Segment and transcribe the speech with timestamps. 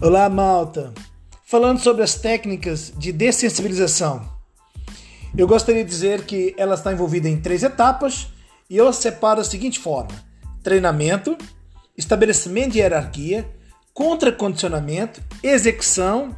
[0.00, 0.94] Olá, malta.
[1.44, 4.32] Falando sobre as técnicas de dessensibilização.
[5.36, 8.28] Eu gostaria de dizer que ela está envolvida em três etapas
[8.70, 10.12] e eu separo da seguinte forma:
[10.62, 11.36] treinamento,
[11.96, 13.44] estabelecimento de hierarquia,
[13.92, 16.36] contracondicionamento, execução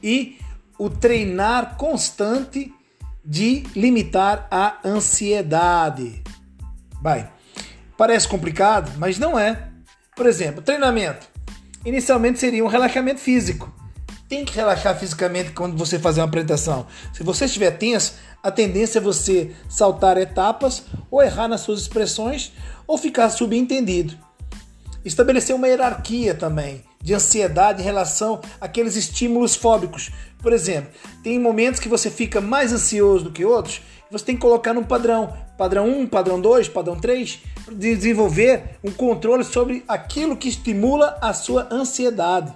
[0.00, 0.38] e
[0.78, 2.72] o treinar constante
[3.24, 6.22] de limitar a ansiedade.
[7.02, 7.28] Vai.
[7.96, 9.68] Parece complicado, mas não é.
[10.14, 11.28] Por exemplo, treinamento.
[11.84, 13.72] Inicialmente seria um relaxamento físico.
[14.28, 16.86] Tem que relaxar fisicamente quando você fazer uma apresentação.
[17.12, 22.52] Se você estiver tenso, a tendência é você saltar etapas ou errar nas suas expressões
[22.86, 24.16] ou ficar subentendido.
[25.04, 30.10] Estabelecer uma hierarquia também de ansiedade em relação àqueles estímulos fóbicos.
[30.42, 30.90] Por exemplo,
[31.22, 34.82] tem momentos que você fica mais ansioso do que outros, você tem que colocar num
[34.82, 41.16] padrão, padrão 1, padrão 2, padrão 3, para desenvolver um controle sobre aquilo que estimula
[41.22, 42.52] a sua ansiedade.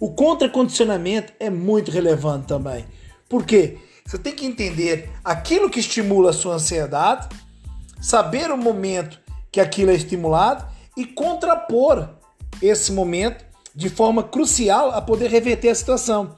[0.00, 2.86] O contracondicionamento é muito relevante também.
[3.28, 3.76] Por quê?
[4.06, 7.28] Você tem que entender aquilo que estimula a sua ansiedade,
[8.00, 9.20] saber o momento
[9.52, 12.08] que aquilo é estimulado e contrapor
[12.62, 16.36] esse momento de forma crucial a poder reverter a situação.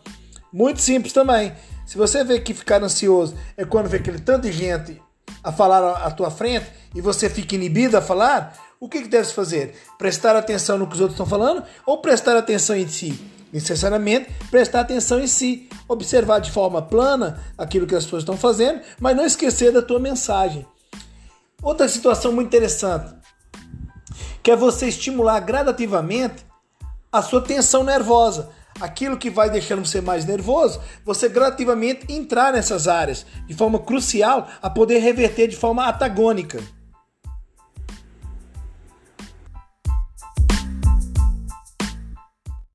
[0.52, 1.52] Muito simples também.
[1.86, 5.00] Se você vê que ficar ansioso é quando vê aquele tanto de gente
[5.42, 9.28] a falar à tua frente e você fica inibido a falar, o que, que deve
[9.32, 9.74] fazer?
[9.98, 13.18] Prestar atenção no que os outros estão falando ou prestar atenção em si?
[13.52, 18.80] Necessariamente prestar atenção em si, observar de forma plana aquilo que as pessoas estão fazendo,
[18.98, 20.66] mas não esquecer da tua mensagem.
[21.62, 23.14] Outra situação muito interessante,
[24.42, 26.44] que é você estimular gradativamente
[27.10, 28.50] a sua tensão nervosa.
[28.80, 34.48] Aquilo que vai deixando você mais nervoso, você gradativamente entrar nessas áreas de forma crucial
[34.62, 36.58] a poder reverter de forma antagônica.